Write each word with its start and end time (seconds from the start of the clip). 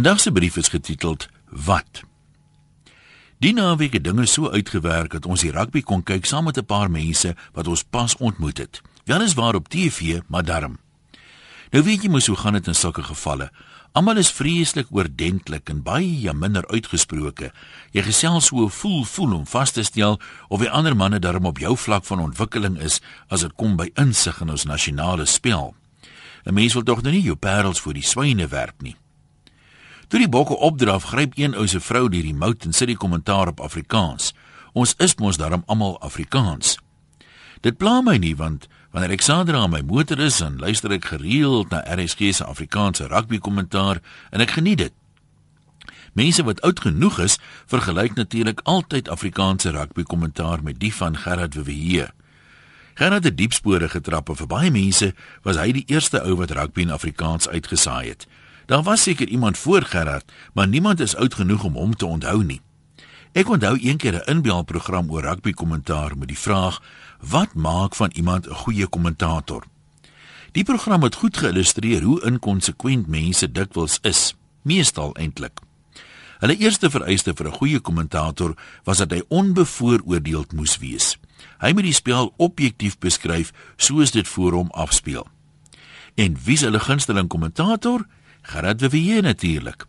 Vandag 0.00 0.20
se 0.20 0.32
brief 0.32 0.56
is 0.56 0.68
getiteld 0.68 1.28
Wat? 1.48 2.02
Die 3.38 3.52
naweek 3.52 3.92
het 3.92 4.04
dinge 4.04 4.24
so 4.26 4.48
uitgewerk 4.48 5.12
dat 5.12 5.26
ons 5.28 5.42
die 5.44 5.50
rugby 5.52 5.82
kon 5.84 6.00
kyk 6.00 6.24
saam 6.24 6.46
met 6.48 6.56
'n 6.56 6.64
paar 6.64 6.90
mense 6.90 7.34
wat 7.52 7.68
ons 7.68 7.82
pas 7.84 8.16
ontmoet 8.16 8.58
het. 8.58 8.80
Weliswaar 9.04 9.54
op 9.54 9.68
TV, 9.68 10.20
maar 10.26 10.44
darm. 10.44 10.78
Nou 11.70 11.84
weet 11.84 12.02
jy 12.02 12.08
mos 12.08 12.26
hoe 12.26 12.36
gaan 12.36 12.52
dit 12.52 12.66
in 12.66 12.74
sulke 12.74 13.02
gevalle. 13.02 13.50
Almal 13.92 14.16
is 14.16 14.32
vreeslik 14.32 14.86
oordentlik 14.90 15.68
en 15.68 15.82
baie 15.82 16.32
minder 16.32 16.66
uitgesproke. 16.68 17.52
Jy 17.90 18.02
gesels 18.02 18.46
so 18.46 18.68
voel 18.68 19.04
voel 19.04 19.34
om 19.34 19.46
vas 19.46 19.70
te 19.70 19.82
stel 19.82 20.20
of 20.48 20.60
die 20.60 20.70
ander 20.70 20.96
manne 20.96 21.18
darm 21.18 21.44
op 21.44 21.58
jou 21.58 21.76
vlak 21.76 22.04
van 22.04 22.20
ontwikkeling 22.20 22.78
is 22.78 23.00
as 23.28 23.40
dit 23.40 23.52
kom 23.54 23.76
by 23.76 23.90
insig 23.94 24.40
in 24.40 24.50
ons 24.50 24.64
nasionale 24.64 25.26
spel. 25.26 25.74
'n 26.46 26.54
Mens 26.54 26.72
wil 26.72 26.82
tog 26.82 27.02
nou 27.02 27.12
nie 27.12 27.22
jou 27.22 27.36
parels 27.36 27.80
vir 27.80 27.92
die 27.92 28.02
swyne 28.02 28.48
werp 28.48 28.82
nie. 28.82 28.96
Toe 30.10 30.18
die 30.18 30.28
bokke 30.28 30.56
opdraf, 30.58 31.04
gryp 31.12 31.36
een 31.38 31.52
ou 31.54 31.68
se 31.70 31.78
vrou 31.80 32.08
die 32.10 32.34
mout 32.34 32.64
en 32.66 32.72
sit 32.74 32.88
die 32.90 32.96
kommentaar 32.98 33.52
op 33.52 33.60
Afrikaans. 33.62 34.32
Ons 34.74 34.96
is 34.98 35.14
mos 35.22 35.36
daarom 35.38 35.62
almal 35.70 36.00
Afrikaans. 36.02 36.78
Dit 37.62 37.78
pla 37.78 38.00
my 38.02 38.16
nie 38.18 38.34
want 38.34 38.66
wanneer 38.90 39.14
ek 39.14 39.22
Sandra 39.22 39.60
aan 39.62 39.70
my 39.70 39.84
motor 39.86 40.18
is 40.18 40.40
en 40.42 40.58
luister 40.58 40.90
ek 40.96 41.12
gereeld 41.12 41.70
na 41.70 41.84
RSG 41.86 42.32
se 42.34 42.44
Afrikaanse 42.44 43.06
rugby 43.06 43.38
kommentaar 43.38 44.02
en 44.34 44.42
ek 44.42 44.56
geniet 44.58 44.82
dit. 44.82 44.96
Mense 46.18 46.42
wat 46.42 46.66
oud 46.66 46.82
genoeg 46.82 47.22
is, 47.28 47.38
vergelyk 47.70 48.18
natuurlik 48.18 48.66
altyd 48.66 49.12
Afrikaanse 49.14 49.70
rugby 49.78 50.02
kommentaar 50.02 50.66
met 50.66 50.82
die 50.82 50.90
van 50.90 51.22
Gerard 51.22 51.54
Wewe. 51.54 52.10
Gerard 52.98 53.30
het 53.30 53.38
diep 53.38 53.54
spore 53.54 53.86
getrap 53.88 54.34
en 54.34 54.42
vir 54.42 54.50
baie 54.58 54.74
mense 54.74 55.14
was 55.46 55.62
hy 55.62 55.70
die 55.70 55.86
eerste 55.86 56.26
ou 56.26 56.34
wat 56.42 56.58
rugby 56.58 56.88
in 56.88 56.98
Afrikaans 56.98 57.46
uitgesaai 57.46 58.08
het. 58.10 58.26
Daar 58.70 58.82
was 58.82 59.02
seker 59.02 59.28
iemand 59.28 59.58
voor 59.58 59.82
Gerard, 59.82 60.32
maar 60.52 60.68
niemand 60.68 61.00
is 61.00 61.16
oud 61.16 61.34
genoeg 61.34 61.64
om 61.64 61.74
hom 61.74 61.96
te 61.96 62.06
onthou 62.06 62.44
nie. 62.44 62.60
Ek 63.32 63.48
onthou 63.48 63.74
eendag 63.78 64.12
'n 64.12 64.30
inbeeldprogram 64.30 65.10
oor 65.10 65.22
rugby 65.22 65.52
kommentaar 65.52 66.18
met 66.18 66.28
die 66.28 66.38
vraag: 66.38 66.82
"Wat 67.20 67.54
maak 67.54 67.94
van 67.94 68.10
iemand 68.14 68.46
'n 68.46 68.54
goeie 68.54 68.86
kommentator?" 68.86 69.64
Die 70.52 70.64
program 70.64 71.02
het 71.02 71.14
goed 71.14 71.36
geïllustreer 71.36 72.02
hoe 72.02 72.22
inkonsekwent 72.22 73.06
mense 73.06 73.52
dikwels 73.52 73.98
is, 74.02 74.36
meestal 74.62 75.14
eintlik. 75.14 75.60
Hulle 76.38 76.56
eerste 76.56 76.90
vereiste 76.90 77.34
vir 77.34 77.46
'n 77.46 77.58
goeie 77.58 77.80
kommentator 77.80 78.54
was 78.84 78.98
dat 78.98 79.10
hy 79.10 79.22
onbevooroordeeld 79.28 80.52
moes 80.52 80.78
wees. 80.78 81.18
Hy 81.58 81.72
moet 81.72 81.82
die 81.84 81.92
spel 81.92 82.34
objektief 82.36 82.98
beskryf 82.98 83.52
soos 83.76 84.10
dit 84.10 84.28
voor 84.28 84.52
hom 84.52 84.70
afspeel. 84.70 85.26
En 86.14 86.36
wie 86.44 86.54
is 86.54 86.60
hulle 86.60 86.80
gunsteling 86.80 87.28
kommentator? 87.28 88.06
Gerard 88.42 88.78
de 88.78 88.90
Villiers 88.90 89.22
natuurlik. 89.22 89.86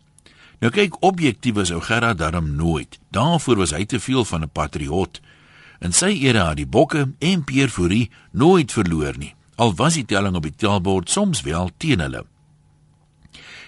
Nou 0.62 0.72
kyk, 0.72 0.96
objektief 1.02 1.54
was 1.54 1.72
ou 1.74 1.80
Gerard 1.82 2.18
darm 2.18 2.54
nooit. 2.56 2.98
Daarvoor 3.10 3.56
was 3.56 3.72
hy 3.74 3.84
te 3.84 4.00
veel 4.00 4.24
van 4.24 4.42
'n 4.42 4.50
patriot. 4.52 5.20
In 5.80 5.92
sy 5.92 6.18
era 6.22 6.48
het 6.48 6.56
die 6.56 6.66
Bokke 6.66 7.12
en 7.18 7.44
Pierre 7.44 7.70
Fourie 7.70 8.10
nooit 8.30 8.72
verloor 8.72 9.18
nie. 9.18 9.34
Al 9.56 9.74
was 9.74 9.94
die 9.94 10.04
telling 10.04 10.36
op 10.36 10.42
die 10.42 10.54
tellbord 10.56 11.10
soms 11.10 11.40
wel 11.40 11.70
teen 11.76 12.00
hulle. 12.00 12.24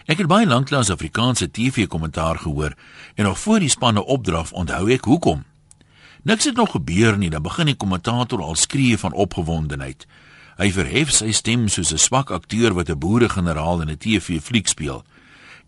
Ek 0.04 0.18
het 0.18 0.26
baie 0.26 0.46
lank 0.46 0.70
lank 0.70 0.90
Afrikaanse 0.90 1.50
TV-kommentaar 1.50 2.38
gehoor 2.38 2.74
en 3.14 3.24
nog 3.24 3.38
voor 3.38 3.58
die 3.58 3.68
spanne 3.68 4.04
opdraf 4.04 4.52
onthou 4.52 4.90
ek 4.90 5.04
hoekom. 5.04 5.44
Niks 6.22 6.44
het 6.44 6.56
nog 6.56 6.70
gebeur 6.70 7.18
nie, 7.18 7.30
dan 7.30 7.42
begin 7.42 7.66
die 7.66 7.76
kommentator 7.76 8.42
al 8.42 8.54
skree 8.54 8.98
van 8.98 9.12
opgewondenheid. 9.12 10.06
Hy 10.54 10.70
verhef 10.70 11.10
sy 11.10 11.32
stem 11.34 11.68
soos 11.68 11.92
'n 11.92 11.98
swak 11.98 12.30
akteur 12.30 12.74
wat 12.74 12.88
'n 12.88 12.98
boeregeneraal 12.98 13.82
in 13.82 13.90
'n 13.90 13.98
TV-fliek 13.98 14.68
speel. 14.68 15.04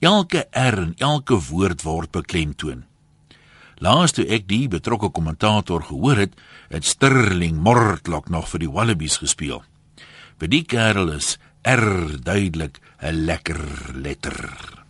Elke 0.00 0.46
R 0.52 0.78
en 0.78 0.94
elke 0.98 1.34
woord 1.34 1.82
word 1.82 2.10
beklemtoon. 2.10 2.84
Laas 3.78 4.12
toe 4.12 4.24
ek 4.24 4.48
die 4.48 4.68
betrokke 4.68 5.10
kommentator 5.10 5.82
gehoor 5.82 6.16
het, 6.16 6.34
het 6.68 6.84
Sterling 6.84 7.58
Mortlock 7.60 8.28
nog 8.28 8.48
vir 8.48 8.58
die 8.58 8.70
Wallabies 8.70 9.16
gespeel. 9.16 9.64
Vir 10.38 10.48
die 10.48 10.62
kerel 10.64 11.12
is 11.12 11.38
R 11.62 12.16
duidelik 12.22 12.78
'n 13.02 13.24
lekker 13.26 13.60
letter. 13.94 14.84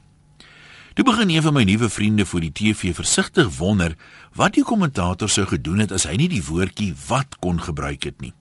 Toe 0.94 1.04
begin 1.04 1.30
een 1.30 1.42
van 1.42 1.52
my 1.52 1.64
nuwe 1.64 1.88
vriende 1.88 2.24
vir 2.26 2.40
die 2.40 2.52
TV 2.52 2.94
versigtig 2.94 3.58
wonder 3.58 3.96
wat 4.34 4.54
die 4.54 4.64
kommentator 4.64 5.28
sou 5.28 5.46
gedoen 5.46 5.78
het 5.78 5.92
as 5.92 6.04
hy 6.04 6.16
nie 6.16 6.28
die 6.28 6.44
woordjie 6.44 6.94
wat 7.08 7.38
kon 7.38 7.60
gebruik 7.60 8.04
het 8.04 8.20
nie. 8.20 8.32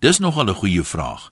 Dis 0.00 0.18
nogal 0.18 0.48
'n 0.48 0.54
goeie 0.54 0.84
vraag. 0.84 1.30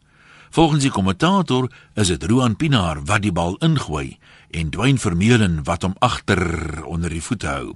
Volgens 0.51 0.83
die 0.83 0.91
kommentator 0.91 1.71
is 1.95 2.09
dit 2.09 2.25
Roan 2.25 2.57
Pinaar 2.57 3.05
wat 3.05 3.23
die 3.23 3.33
bal 3.33 3.57
ingooi 3.59 4.19
en 4.51 4.71
Dwayne 4.71 4.99
Vermeulen 4.99 5.65
wat 5.65 5.83
hom 5.83 5.97
agter 5.99 6.85
onder 6.85 7.11
die 7.11 7.23
voete 7.23 7.47
hou. 7.47 7.75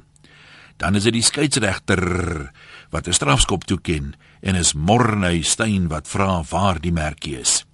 Dan 0.78 0.94
is 0.94 1.02
dit 1.02 1.12
die 1.12 1.22
skeieregter 1.26 2.52
wat 2.90 3.08
'n 3.08 3.12
strafskop 3.12 3.64
toeken 3.64 4.14
en 4.40 4.54
is 4.54 4.72
Morney 4.74 5.42
Steyn 5.42 5.88
wat 5.88 6.08
vra 6.08 6.42
waar 6.50 6.80
die 6.80 6.92
merkie 6.92 7.38
is. 7.40 7.64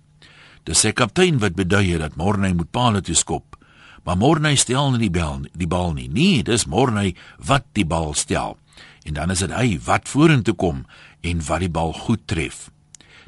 Dis 0.64 0.80
sy 0.80 0.92
kaptein 0.92 1.38
wat 1.38 1.54
bedui 1.54 1.98
dat 1.98 2.16
Morney 2.16 2.54
moet 2.54 2.70
paal 2.70 3.00
toe 3.00 3.14
skop. 3.14 3.56
Maar 4.04 4.16
Morney 4.16 4.56
stel 4.56 4.90
nie 4.90 4.98
die 4.98 5.10
bal 5.10 5.40
die 5.52 5.68
bal 5.68 5.92
nie. 5.92 6.08
Nee, 6.08 6.42
dis 6.42 6.64
Morney 6.64 7.14
wat 7.36 7.64
die 7.72 7.84
bal 7.84 8.14
stel. 8.14 8.56
En 9.04 9.14
dan 9.14 9.30
is 9.30 9.44
dit 9.44 9.52
hy 9.52 9.78
wat 9.84 10.08
vorentoe 10.08 10.54
kom 10.54 10.84
en 11.20 11.44
wat 11.44 11.60
die 11.60 11.70
bal 11.72 11.92
goed 11.92 12.26
tref. 12.26 12.70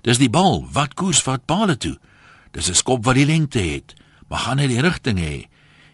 Dis 0.02 0.20
die 0.22 0.30
bal 0.32 0.64
wat 0.72 0.94
koers 0.94 1.22
vat 1.22 1.44
paal 1.46 1.76
toe. 1.76 1.96
Dis 2.52 2.68
'n 2.70 2.74
skop 2.74 3.04
wat 3.04 3.14
die 3.14 3.26
lengte 3.26 3.58
het, 3.58 3.94
maar 4.28 4.38
gaan 4.38 4.58
hy 4.58 4.66
die 4.66 4.80
rigting 4.80 5.18
hê? 5.18 5.46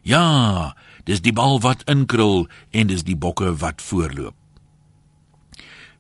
Ja, 0.03 0.75
dis 1.05 1.21
die 1.21 1.33
bal 1.33 1.61
wat 1.61 1.83
inkrul 1.91 2.49
en 2.71 2.87
dis 2.87 3.03
die 3.03 3.17
bokke 3.17 3.57
wat 3.57 3.83
voorloop. 3.83 4.35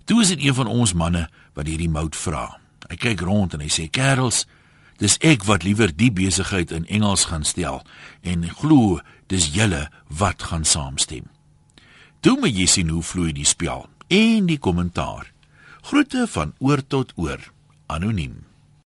Toe 0.04 0.20
is 0.20 0.28
dit 0.28 0.42
een 0.42 0.54
van 0.54 0.66
ons 0.66 0.92
manne 0.92 1.28
wat 1.54 1.66
hierdie 1.66 1.90
mout 1.90 2.16
vra. 2.16 2.58
Hy 2.90 2.96
kyk 2.96 3.20
rond 3.20 3.54
en 3.54 3.60
hy 3.60 3.70
sê: 3.70 3.90
"Kerels, 3.90 4.46
dis 4.98 5.18
ek 5.20 5.44
wat 5.44 5.62
liewer 5.62 5.96
die 5.96 6.10
besigheid 6.10 6.70
in 6.70 6.86
Engels 6.86 7.24
gaan 7.24 7.44
stel 7.44 7.82
en 8.22 8.48
glo 8.48 9.00
dis 9.26 9.54
julle 9.54 9.88
wat 10.08 10.42
gaan 10.42 10.64
saamstem." 10.64 11.30
Toe 12.22 12.36
moet 12.38 12.54
jy 12.54 12.68
sien 12.70 12.92
hoe 12.94 13.02
vloei 13.02 13.32
die 13.34 13.48
spel. 13.48 13.88
En 14.06 14.46
die 14.46 14.60
kommentaar. 14.62 15.26
Groete 15.82 16.28
van 16.30 16.54
oor 16.62 16.86
tot 16.86 17.10
oor. 17.18 17.42
Anoniem 17.90 18.51